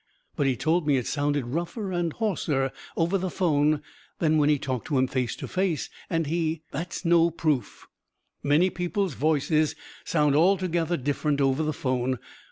[0.35, 3.83] But he told me it sounded rougher and hoarser over the phone
[4.17, 5.91] than when he talked to him face to face.
[6.09, 7.85] And he" "That's no proof.
[8.41, 12.17] Many people's voices sound altogether different over the phone.